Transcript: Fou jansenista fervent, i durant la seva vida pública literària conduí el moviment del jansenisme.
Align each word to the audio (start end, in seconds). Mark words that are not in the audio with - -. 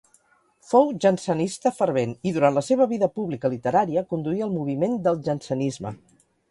Fou 0.69 0.87
jansenista 1.05 1.73
fervent, 1.81 2.15
i 2.31 2.33
durant 2.39 2.57
la 2.57 2.65
seva 2.71 2.89
vida 2.95 3.13
pública 3.19 3.55
literària 3.57 4.07
conduí 4.15 4.45
el 4.49 4.55
moviment 4.59 5.01
del 5.09 5.23
jansenisme. 5.31 5.99